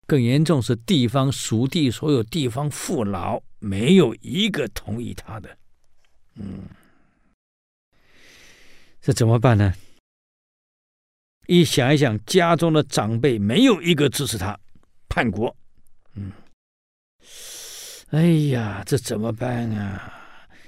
[0.06, 5.58] 更严重是地方蜀地所有地方父老没有一个同意他的，
[6.36, 6.63] 嗯，
[9.02, 9.74] 这怎么办呢？
[11.48, 14.58] 一想一想，家中的长辈没有一个支持他
[15.10, 15.54] 叛国，
[16.16, 16.32] 嗯，
[18.12, 20.14] 哎呀，这怎么办啊？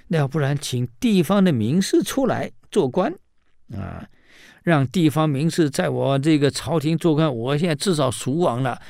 [0.07, 3.13] 那要不然请地方的名士出来做官
[3.73, 4.05] 啊，
[4.63, 7.33] 让地方名士在我这个朝廷做官。
[7.33, 8.81] 我现在至少蜀王了，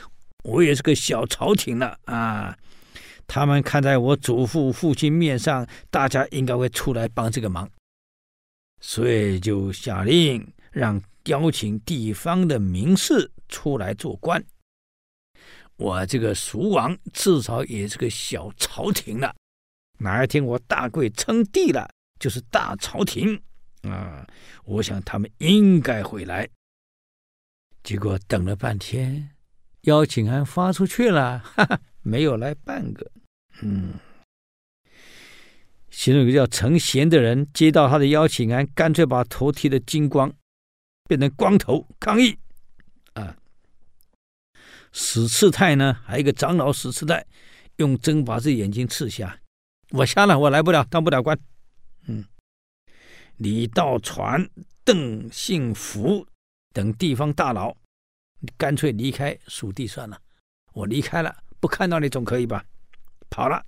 [0.43, 2.57] 我也是个小朝廷了啊。
[3.27, 7.69] 他们看在我祖父父亲面上，大家应该会出来帮这个忙，
[8.81, 10.99] 所以就下令让。
[11.25, 14.43] 邀请地方的名士出来做官，
[15.77, 19.35] 我这个蜀王至少也是个小朝廷了。
[19.97, 23.41] 哪一天我大贵称帝了，就是大朝廷
[23.83, 24.27] 啊，
[24.65, 26.47] 我想他们应该会来。
[27.83, 29.31] 结果等了半天，
[29.81, 33.11] 邀请函发出去了，哈哈，没有来半个。
[33.61, 33.93] 嗯，
[35.89, 40.33] 其中有个叫陈贤的人接到他的邀请函，干脆把头剃得精光，
[41.07, 42.37] 变成光头抗议。
[43.13, 43.35] 啊，
[44.91, 47.25] 史次泰呢，还有一个长老史次泰，
[47.77, 49.39] 用针把自己眼睛刺瞎。
[49.89, 51.37] 我瞎了，我来不了，当不了官。
[52.07, 52.25] 嗯，
[53.37, 54.49] 李道传、
[54.83, 56.27] 邓幸福
[56.73, 57.75] 等地方大佬，
[58.57, 60.19] 干脆离开蜀地算了。
[60.73, 62.65] 我离开了，不看到你总可以吧？
[63.29, 63.65] 跑了。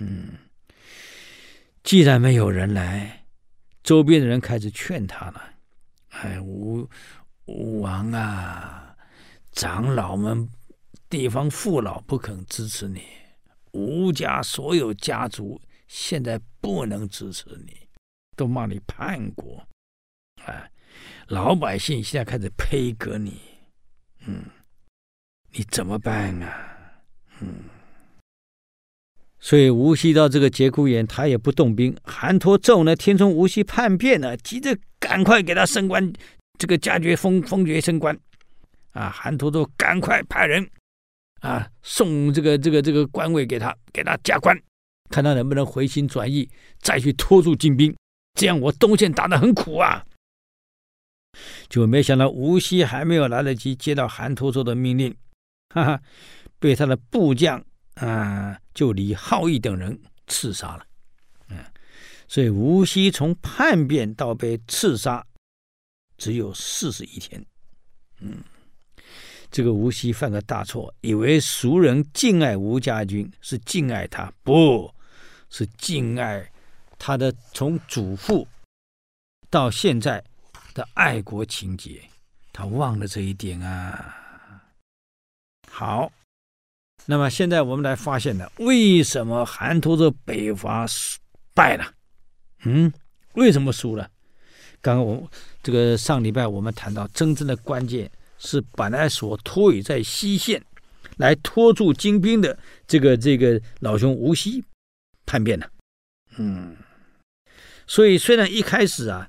[0.00, 0.38] 嗯，
[1.82, 3.26] 既然没有人来，
[3.82, 5.54] 周边的人开始劝他了。
[6.10, 6.88] 哎，吴
[7.46, 8.96] 吴王啊，
[9.52, 10.48] 长老们、
[11.08, 13.02] 地方父老不肯支持你。
[13.72, 17.88] 吴家所有家族现在不能支持你，
[18.36, 19.62] 都骂你叛国，
[20.44, 20.70] 哎！
[21.28, 23.40] 老百姓现在开始呸葛你，
[24.26, 24.42] 嗯，
[25.52, 27.02] 你怎么办啊？
[27.40, 27.64] 嗯，
[29.40, 31.96] 所以无锡到这个节骨眼，他也不动兵。
[32.02, 36.12] 韩托胄呢，听从无锡叛变了，急着赶快给他升官，
[36.58, 38.18] 这个加爵封封爵升官，
[38.92, 39.08] 啊！
[39.08, 40.68] 韩托胄赶快派人。
[41.40, 44.60] 啊，送这个这个这个官位给他，给他加官，
[45.08, 47.94] 看他能不能回心转意，再去拖住金兵。
[48.34, 50.04] 这样我东线打得很苦啊。
[51.68, 55.14] 就没想到无锡还没有来得及接到韩托胄的命令，
[55.72, 56.00] 哈哈，
[56.58, 57.64] 被他的部将
[58.00, 60.86] 啊，就李浩义等人刺杀了。
[61.48, 61.56] 嗯，
[62.26, 65.24] 所以吴熙从叛变到被刺杀，
[66.16, 67.44] 只有四十一天。
[68.20, 68.42] 嗯。
[69.50, 74.94] 这个吴熙犯个大错，以为蜀人敬爱吴家军是敬爱他，不
[75.48, 76.52] 是敬爱
[76.98, 78.46] 他的从祖父
[79.48, 80.22] 到现在
[80.74, 81.98] 的爱国情结，
[82.52, 84.14] 他忘了这一点啊。
[85.70, 86.12] 好，
[87.10, 90.84] 那么现在我们来发现了，为什么韩托胄北伐
[91.54, 91.90] 败了？
[92.64, 92.92] 嗯，
[93.32, 94.10] 为什么输了？
[94.82, 95.26] 刚刚我
[95.62, 98.10] 这个上礼拜我们谈到真正的关键。
[98.40, 100.64] 是本来所托与在西线
[101.16, 104.62] 来拖住金兵的这个这个老兄吴锡
[105.26, 105.68] 叛变了，
[106.36, 106.76] 嗯，
[107.84, 109.28] 所以虽然一开始啊，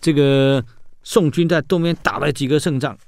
[0.00, 0.64] 这个
[1.04, 2.98] 宋军在东边打了几个胜仗，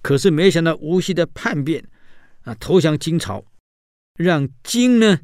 [0.00, 1.84] 可是没想到吴锡的叛变
[2.42, 3.44] 啊，投降金朝，
[4.14, 5.20] 让金呢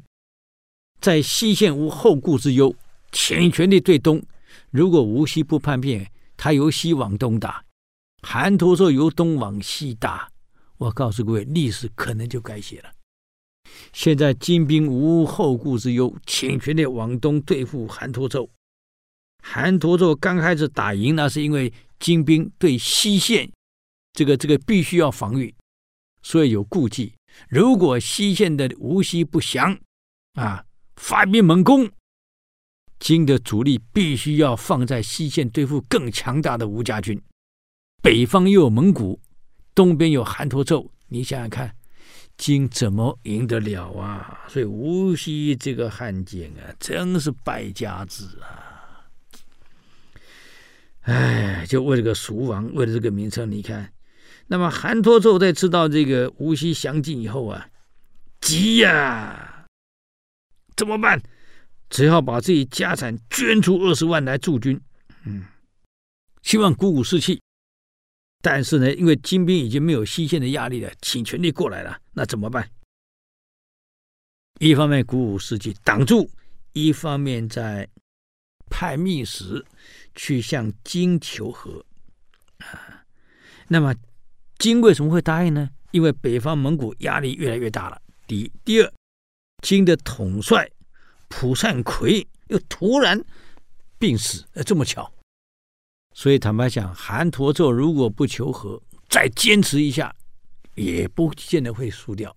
[1.01, 2.75] 在西线无后顾之忧，
[3.11, 4.21] 全全力对东。
[4.69, 7.63] 如果无锡不叛变，他由西往东打。
[8.21, 10.29] 韩托胄由东往西打，
[10.77, 12.91] 我告诉各位，历史可能就改写了。
[13.93, 18.49] 现在金兵无后顾之忧，倾全力往东对付韩托胄。
[19.43, 23.51] 韩托胄刚开始打赢，那是因为金兵对西线
[24.13, 25.53] 这个这个必须要防御，
[26.25, 27.13] 所以有顾忌。
[27.47, 29.77] 如果西线的无锡不降，
[30.33, 31.87] 啊，发兵猛攻，
[32.97, 37.21] 金的主力必须要放在西线对付更强大的吴家军。
[38.01, 39.21] 北方又有蒙古，
[39.75, 41.75] 东边有韩托胄，你想想看，
[42.37, 44.45] 金怎么赢得了啊？
[44.47, 49.05] 所以无锡这个汉奸啊，真是败家子啊！
[51.01, 53.93] 哎，就为了个蜀王，为了这个名称，你看，
[54.47, 57.69] 那么韩托胄在知道这个无锡降金以后啊，
[58.41, 59.65] 急呀、
[60.75, 61.21] 怎么办？
[61.89, 64.79] 只好把自己家产捐出二十万来驻军，
[65.23, 65.45] 嗯，
[66.41, 67.41] 希望鼓舞士气。
[68.41, 72.69] 但是呢，因为金兵已经没有西线的压力了，倾全力过来了，那怎么办？
[74.59, 76.29] 一方面鼓舞士气挡住，
[76.73, 77.87] 一方面在
[78.69, 79.65] 派密使
[80.13, 81.83] 去向金求和
[82.59, 83.03] 啊。
[83.67, 83.95] 那么
[84.57, 85.69] 金为什么会答应呢？
[85.91, 88.01] 因为北方蒙古压力越来越大了。
[88.27, 88.93] 第一，第二，
[89.61, 90.69] 金的统帅
[91.29, 93.23] 蒲善奎又突然
[93.97, 95.11] 病死，呃，这么巧。
[96.13, 100.13] 所以坦白讲，韩托胄如果不求和，再坚持一下，
[100.75, 102.35] 也不见得会输掉，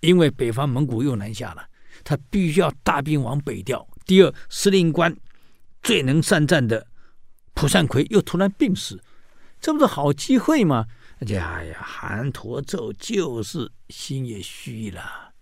[0.00, 1.66] 因为北方蒙古又南下了，
[2.02, 3.86] 他必须要大兵往北调。
[4.04, 5.14] 第二，司令官
[5.82, 6.86] 最能善战的
[7.54, 9.02] 蒲善奎又突然病死，
[9.60, 10.86] 这不是好机会吗？
[11.30, 15.32] 哎呀，韩托胄就是心也虚了，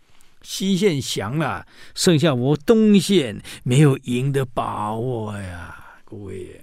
[0.42, 6.60] 西线降了，剩下我东线没有赢的把握呀，各位。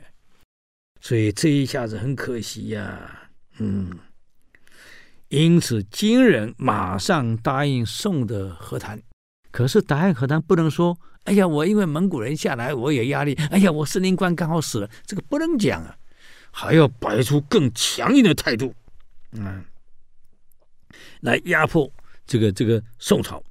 [1.02, 3.98] 所以这一下子很可惜呀、嗯，
[5.30, 9.02] 因此金人马上答应宋的和谈，
[9.52, 13.34] 可是答应和谈不能说，哎呀，我因为蒙古人下来，我有压力。
[13.50, 15.98] 哎呀，我司令官刚好死了，这个不能讲啊，
[16.52, 18.76] 还要摆出更强硬的态度，
[19.32, 19.64] 嗯，
[21.22, 21.92] 来压迫
[22.26, 23.44] 这个这个宋朝。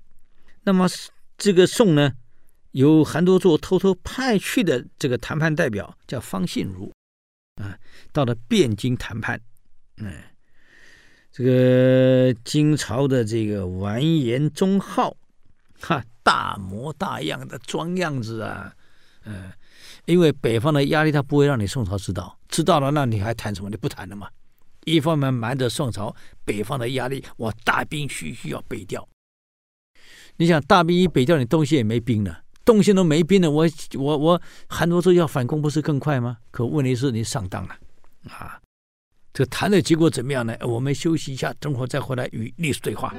[0.63, 0.89] 那么
[1.39, 2.13] 这个宋呢，
[2.73, 6.91] 由韩侂胄偷偷派去的这个谈判代表叫方信孺，
[7.63, 7.79] 啊，
[8.13, 9.41] 到了汴京谈判，
[9.99, 10.13] 嗯，
[11.31, 15.17] 这个金朝的这个完颜宗浩，
[15.81, 16.05] 哈。
[16.27, 18.75] 大模大样的装样子啊，
[19.27, 19.53] 嗯，
[20.07, 23.71] 因为北方的压力，他不会让你宋朝知道，知道了，那你还谈什么？
[23.71, 24.29] 你不谈了嘛。
[24.87, 29.07] 一方面瞒着宋朝北方的压力，我大兵需需要北调。
[30.37, 33.67] 你想大兵一北调，你东西也没兵了，东西都没兵了，我
[33.99, 36.39] 我我韩侂胄要反攻不是更快吗？
[36.53, 37.77] 可问题是你上当了
[38.31, 38.61] 啊！
[39.33, 40.57] 这谈的结果怎么样呢？
[40.61, 43.13] 我们休息一下，等会儿再回来与历史对话。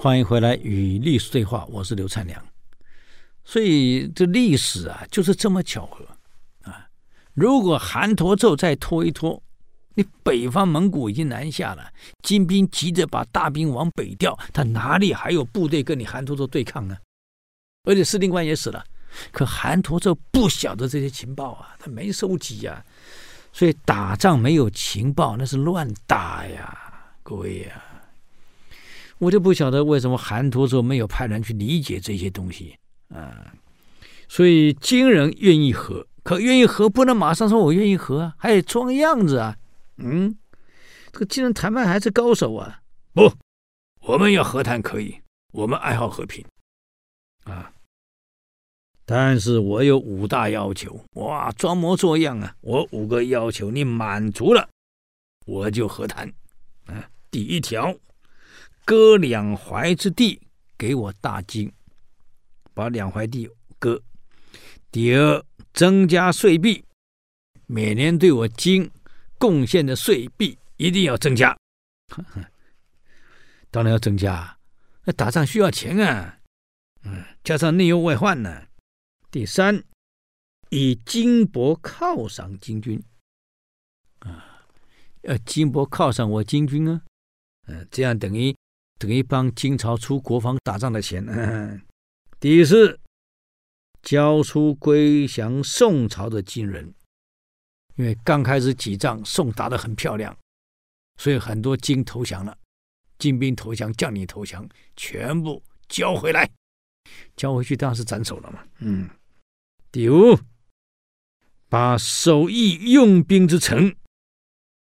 [0.00, 2.40] 欢迎回来与历史对话，我是刘灿良。
[3.44, 6.06] 所以这历史啊，就是这么巧合
[6.62, 6.86] 啊！
[7.34, 9.42] 如果韩侂胄再拖一拖，
[9.96, 11.90] 你北方蒙古已经南下了，
[12.22, 16.96] 金兵急着把大兵往北调，他哪里还有部队跟你韩侂胄对抗呢？
[17.82, 18.84] 而且司令官也死了，
[19.32, 22.84] 可韩侂胄不晓得这些情报啊，他没收集呀、
[23.52, 26.78] 所以打仗没有情报那是乱打呀，
[27.24, 27.82] 各位呀。
[29.18, 32.78] 我就不晓得为什么韩侂胄没有派人去理解这些东西
[33.08, 33.52] 啊，
[34.28, 39.56] 所以金人愿意和，可愿意和不能马上说我愿意和啊，还得装样子啊。
[39.96, 40.36] 嗯，
[41.10, 42.80] 这个金人谈判还是高手啊。
[43.12, 43.32] 不，
[44.02, 45.20] 我们要和谈可以，
[45.52, 46.44] 我们爱好和平
[47.44, 47.72] 啊。
[49.04, 52.54] 但是我有五大要求，哇，装模作样啊。
[52.60, 54.68] 我五个要求你满足了，
[55.46, 56.30] 我就和谈。
[56.84, 57.96] 啊，第一条。
[58.88, 60.40] 割两淮之地
[60.78, 61.70] 给我大金，
[62.72, 63.46] 把两淮地
[63.78, 64.02] 割。
[64.90, 66.82] 第二，增加税币，
[67.66, 68.90] 每年对我金
[69.36, 71.54] 贡献的税币一定要增加。
[73.70, 74.56] 当然要增加，
[75.04, 76.38] 那打仗需要钱啊。
[77.02, 78.68] 嗯，加上内忧外患呢。
[79.30, 79.84] 第三，
[80.70, 82.98] 以金帛犒赏金军。
[84.20, 84.66] 啊，
[85.20, 87.02] 要金帛犒赏我金军啊。
[87.66, 88.56] 嗯，这样等于。
[88.98, 91.24] 等于帮金朝出国防打仗的钱。
[91.28, 91.80] 嗯、
[92.40, 92.98] 第四，
[94.02, 96.92] 交出归降宋朝的金人，
[97.94, 100.36] 因为刚开始几仗宋打得很漂亮，
[101.16, 102.58] 所以很多金投降了，
[103.18, 106.50] 金兵投降，将领投降，全部交回来，
[107.36, 108.64] 交回去当然是斩首了嘛。
[108.80, 109.08] 嗯。
[109.90, 110.38] 第五，
[111.68, 113.94] 把守义用兵之城，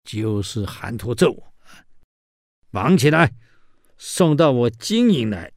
[0.03, 1.43] 就是韩侂胄，
[2.69, 3.33] 绑起来。
[4.03, 5.51] 送到我金营来，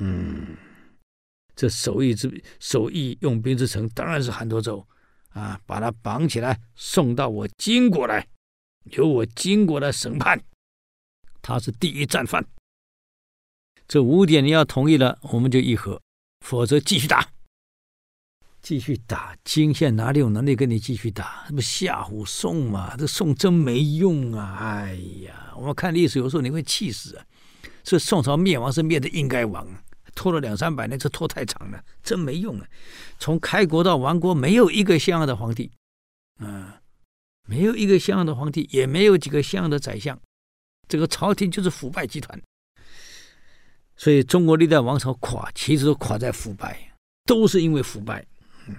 [0.00, 0.56] 嗯，
[1.54, 4.84] 这手艺之手艺用兵之城当然是韩多州
[5.28, 8.26] 啊，把他绑起来送到我金国来，
[8.86, 10.42] 由我金国来审判，
[11.40, 12.44] 他是第一战犯。
[13.86, 16.02] 这五点你要同意了，我们就议和，
[16.40, 17.30] 否则继续打，
[18.60, 19.36] 继续打。
[19.44, 21.44] 金县哪里有能力跟你继续打？
[21.48, 22.96] 这不吓唬宋嘛？
[22.96, 24.56] 这宋真没用啊！
[24.58, 27.24] 哎呀，我们看历史有时候你会气死啊！
[27.82, 29.66] 这宋朝灭亡是灭的应该亡，
[30.14, 32.66] 拖了两三百年，这拖太长了，真没用啊！
[33.18, 35.70] 从开国到亡国，没有一个像样的皇帝，
[36.38, 36.80] 啊，
[37.48, 40.18] 没有一个像样的皇帝，也没有几个像样的宰相，
[40.88, 42.40] 这个朝廷就是腐败集团。
[43.96, 48.24] 所以中国历代王朝垮，其实都垮在腐败，都是因为腐败。
[48.68, 48.76] 嗯，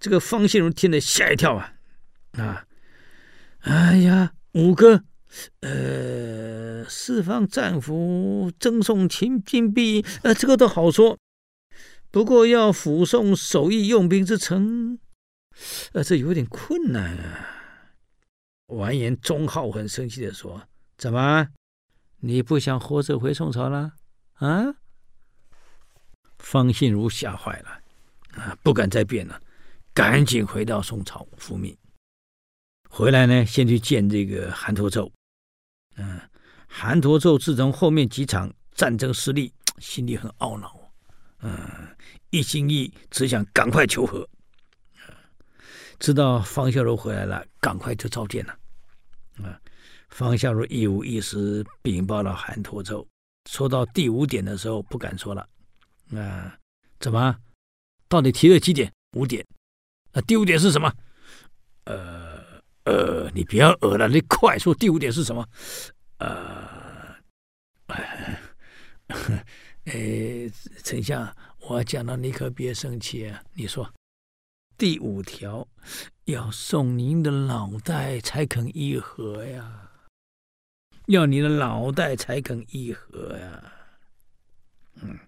[0.00, 1.74] 这个方信孺听了吓一跳啊，
[2.32, 2.66] 啊，
[3.60, 5.04] 哎呀，五个。
[5.60, 11.18] 呃，释放战俘，赠送秦金币，呃，这个都好说。
[12.10, 14.98] 不过要抚送首邑用兵之城，
[15.92, 17.50] 呃，这有点困难啊。
[18.66, 20.62] 完颜宗浩很生气地说
[20.96, 21.48] ：“怎么，
[22.20, 23.94] 你不想活着回宋朝了？”
[24.34, 24.76] 啊？
[26.38, 27.80] 方信如吓坏了，
[28.40, 29.40] 啊，不敢再变了，
[29.92, 31.76] 赶紧回到宋朝复命。
[32.88, 35.10] 回来呢，先去见这个韩侂胄。
[35.96, 36.20] 嗯，
[36.66, 40.78] 韩侂胄自从后面几场战争失利， 心里很懊恼。
[41.40, 41.58] 嗯，
[42.30, 44.28] 一心一意只想赶快求和。
[46.00, 48.58] 知道方孝孺回来了，赶快就召见了。
[49.42, 49.60] 啊，
[50.08, 53.06] 方孝孺一五一十禀报了韩侂胄。
[53.48, 55.46] 说到第五点的时候，不敢说了。
[56.16, 56.58] 啊，
[56.98, 57.36] 怎么？
[58.08, 58.92] 到底提了几点？
[59.16, 59.46] 五点。
[60.12, 60.92] 那第五点是什么？
[61.84, 62.23] 呃
[62.84, 65.46] 呃，你不要呃了，你快说第五点是什么？
[66.18, 67.16] 呃，
[67.86, 68.38] 哎，
[70.82, 73.42] 丞相，我讲了，你可别生气啊。
[73.54, 73.92] 你说，
[74.76, 75.66] 第五条
[76.24, 79.90] 要送您的脑袋才肯议和呀，
[81.06, 83.72] 要你的脑袋才肯议和呀。
[85.02, 85.18] 嗯，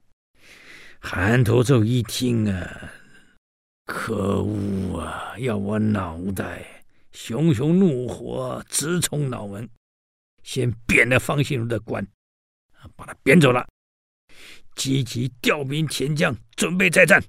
[1.00, 2.92] 韩侂胄一听啊。
[3.86, 5.38] 可恶啊！
[5.38, 6.75] 要我脑袋，
[7.18, 9.66] 熊熊怒火直冲脑门，
[10.42, 12.06] 先贬了方信孺的官，
[12.94, 13.66] 把他贬走了，
[14.74, 17.24] 积极调兵遣将，准备再战。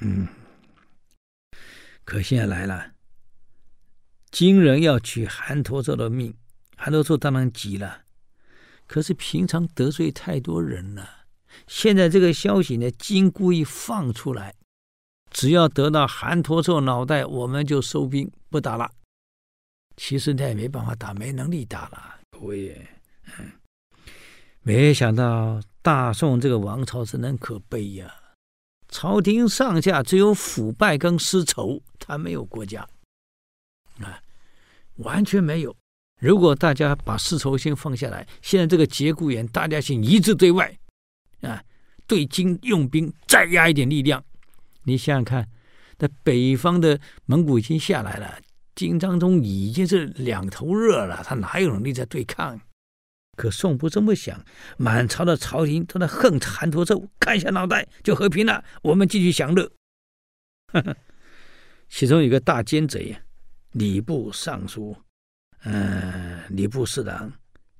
[0.00, 0.26] 嗯，
[2.04, 2.94] 可现在来了，
[4.32, 6.36] 金人要取韩侂胄的命，
[6.76, 8.02] 韩侂胄当然急了。
[8.88, 11.08] 可是平常得罪太多人了，
[11.68, 14.56] 现在这个消息呢，金故意放出来。
[15.30, 18.90] 只要得到韩侂胄脑袋，我们就收兵不打了。
[19.96, 22.20] 其实他也没办法打，没能力打了。
[22.40, 22.86] 我也，
[23.38, 23.52] 嗯，
[24.62, 28.12] 没想到大宋这个王朝真的可悲呀！
[28.88, 32.86] 朝廷上下只有腐败跟丝绸，他没有国家
[34.00, 34.20] 啊，
[34.96, 35.74] 完全没有。
[36.20, 40.72] 如果大家把丝绸先放下来，现在这个节骨眼，大家先一致对外
[41.40, 41.62] 啊，
[42.06, 44.22] 对金用兵，再压一点力量。
[44.84, 45.48] 你想想看，
[45.98, 48.40] 那北方的蒙古已经下来了，
[48.74, 52.60] 金章宗已经是两头热了，他哪有能力在对抗？
[53.36, 54.44] 可宋不这么想，
[54.76, 59.70] 满朝的朝廷都在恨韩侂胄，砍下脑袋就和平了，我们继续享乐。
[61.88, 63.16] 其中有个大奸贼，
[63.72, 64.96] 礼部尚书，
[65.62, 67.32] 嗯，礼部侍郎，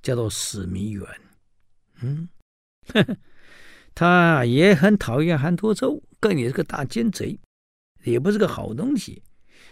[0.03, 1.07] 叫做史弥远，
[2.03, 2.29] 嗯，
[3.95, 6.01] 他也很讨厌韩托胄。
[6.21, 7.39] 更也是个大奸贼，
[8.03, 9.23] 也不是个好东西。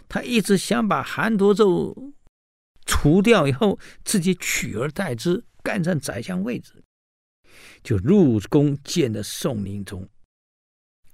[0.09, 2.12] 他一直想把韩侂胄
[2.84, 6.82] 除掉以后，自己取而代之，干上宰相位置，
[7.82, 10.09] 就入宫见了宋宁宗，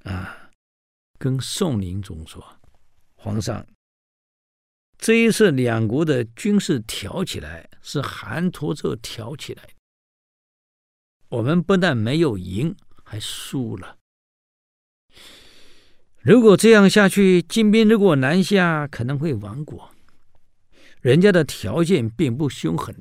[0.05, 0.51] 啊，
[1.19, 2.61] 跟宋宁宗说
[3.15, 3.67] ：“皇上，
[4.97, 9.75] 这一次两国的军事挑起来，是韩侂胄挑起来，
[11.29, 12.75] 我们不但没有赢，
[13.05, 13.99] 还输了。”
[16.21, 19.91] 如果这样下去，金兵如果南下，可能会亡国。
[21.01, 22.95] 人家的条件并不凶狠，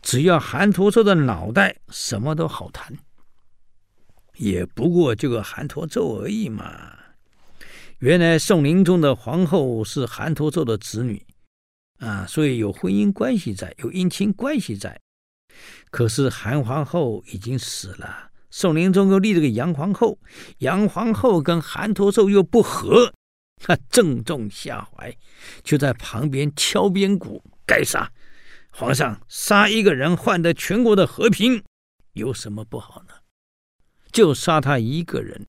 [0.00, 2.96] 只要韩侂胄的脑袋，什么都好谈。
[4.36, 6.96] 也不过就个韩侂胄而已嘛。
[7.98, 11.24] 原来宋宁宗的皇后是韩侂胄的子女，
[11.98, 14.98] 啊，所以有婚姻关系在，有姻亲关系在。
[15.90, 18.27] 可是韩皇后已经死了。
[18.50, 20.18] 宋宁宗又立了个杨皇后，
[20.58, 23.12] 杨皇后跟韩侂胄又不和，
[23.56, 25.16] 他正中下怀，
[25.62, 27.42] 就在旁边敲边鼓。
[27.66, 28.10] 该杀！
[28.70, 31.62] 皇上杀一个人换得全国的和平，
[32.14, 33.14] 有什么不好呢？
[34.10, 35.46] 就杀他一个人。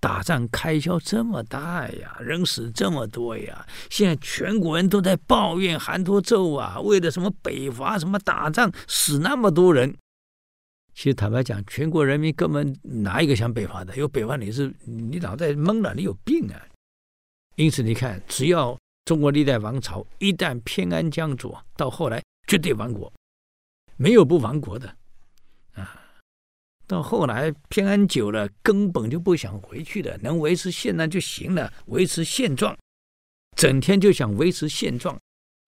[0.00, 9.94] 打仗开销这么大呀，人死这么多呀，现在全国人都在抱怨韩侂胄啊，为了什么北伐，什么打仗死那么多人。
[10.94, 13.94] 其实坦白讲，全国人民根本哪一个想北伐的？
[13.96, 16.66] 有北伐你是你脑袋懵了，你有病啊！
[17.56, 23.12] 因此你看，只要中国历代王朝一旦偏安江左，到后来绝对亡国，
[23.96, 24.96] 没有不亡国的
[25.74, 26.00] 啊！
[26.86, 32.76] 到后来偏安久了，根本就不想回去的，能维持现状就行了，维持现状，
[33.56, 35.18] 整天就想维持现状，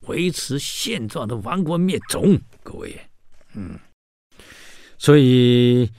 [0.06, 2.96] 维持现状的亡国灭种，各位，
[3.54, 3.76] 嗯。
[4.98, 5.90] 所以，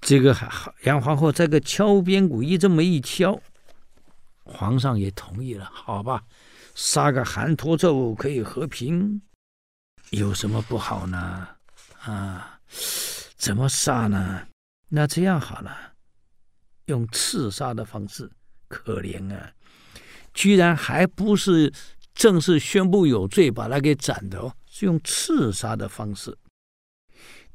[0.00, 0.36] 这个
[0.84, 3.40] 杨皇后这个敲边鼓一这么一敲，
[4.44, 5.70] 皇上也同意了。
[5.72, 6.24] 好吧，
[6.74, 9.20] 杀个韩侂胄可以和平，
[10.10, 11.48] 有什么不好呢？
[12.00, 12.58] 啊，
[13.36, 14.46] 怎么杀呢？
[14.88, 15.92] 那这样好了，
[16.86, 18.30] 用刺杀的方式。
[18.68, 19.52] 可怜啊，
[20.32, 21.70] 居然还不是
[22.14, 26.34] 正式宣布有罪把他给斩的哦，是用刺杀的方式。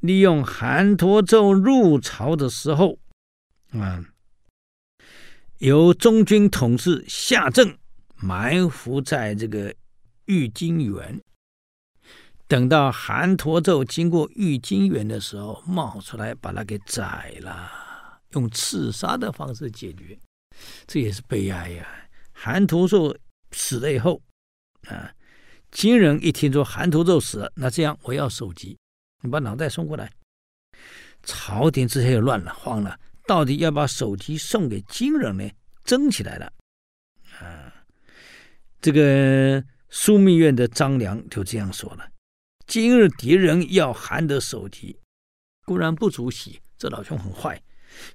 [0.00, 2.98] 利用韩侂胄入朝的时候，
[3.70, 4.04] 啊，
[5.58, 7.76] 由中军统治夏正
[8.16, 9.74] 埋伏在这个
[10.26, 11.20] 玉京园，
[12.46, 20.16] 等到韩侂胄经过玉京园的时候，冒出来把他给宰了，用刺杀的方式解决，
[20.86, 21.86] 这也是悲哀呀。
[22.32, 23.16] 韩侂胄
[23.50, 24.22] 死了以后，
[24.86, 25.12] 啊，
[25.72, 28.78] 金人一听说韩侂胄死了，那这样我要首级，
[29.22, 30.10] 你把脑袋送过来。
[31.22, 35.50] 朝廷这下又乱了，慌了，到底要把首级送给金人呢？
[35.84, 36.52] 争起来了，
[37.40, 37.72] 啊，
[38.80, 42.06] 这个枢密院的张良就这样说了：
[42.66, 44.98] 今日敌人要韩德首级，
[45.64, 47.60] 固然不足喜，这老兄很坏。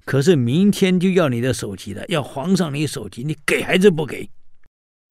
[0.06, 4.30] 可是明天就要你的首级了，要皇上你首级，你给还是不给？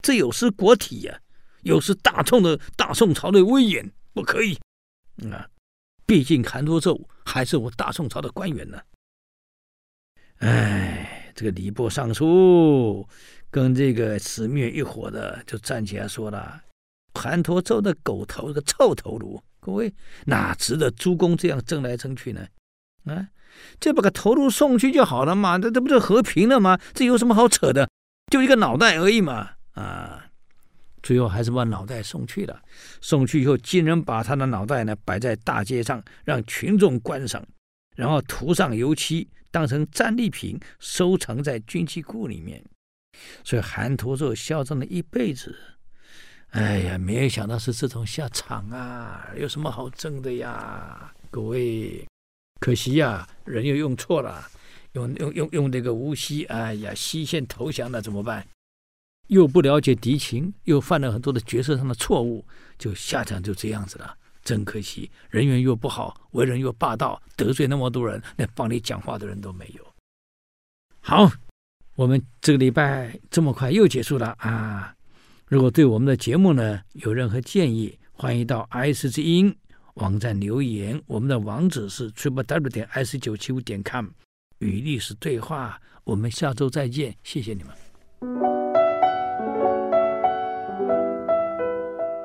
[0.03, 1.20] 这有失国体呀、
[1.62, 4.57] 有失大宋的大宋朝的威严，不可以。
[5.30, 5.51] 啊，
[6.07, 8.80] 毕竟韩侂胄还是我大宋朝的官员呢。
[10.38, 13.07] 哎，这个礼部尚书
[13.50, 16.62] 跟这个司密一伙的就站起来说了
[17.14, 19.92] ：“韩侂胄的狗头，这个臭头颅，各位
[20.26, 22.46] 哪值得诸公这样争来争去呢？”
[23.07, 23.28] 啊。
[23.78, 26.80] 这把个头颅送去就好了嘛，这这不就和平了吗？
[26.94, 27.86] 这有什么好扯的？
[28.30, 29.50] 就一个脑袋而已嘛！
[29.72, 30.22] 啊，
[31.03, 32.62] 最后还是把脑袋送去了。
[33.00, 37.44] 送去以后，金人把他的脑袋呢摆在大街上，让群众观赏，
[37.96, 42.62] 然后涂上油漆，当成战利品收藏在军机库里面。
[43.44, 45.55] 所以韩侂胄嚣张了一辈子。
[46.50, 49.26] 哎呀，没有想到是这种下场啊！
[49.36, 52.07] 有什么好争的呀，各位？
[52.61, 54.46] 可惜呀、人又用错了，
[54.92, 58.46] 用用用用这个无锡，哎呀，西线投降了怎么办？
[59.33, 62.45] 又不了解敌情，又犯了很多的决策上的错误，
[62.78, 64.14] 就下场就这样子了。
[64.45, 69.95] 真可惜，人缘又不好，为人又霸道，得罪那么多人，连帮你讲话的人都没有。
[71.01, 71.33] 好，
[71.95, 74.95] 我们这个礼拜这么快又结束了啊！
[75.47, 79.57] 如果对我们的节目呢有任何建议，欢迎到 IC 之音。
[79.95, 84.09] 网站留言，我们的网址是 triplew 点 ic 九七五点 com，
[84.59, 85.80] 与历史对话。
[86.05, 88.62] 我们下周再见，谢谢你们。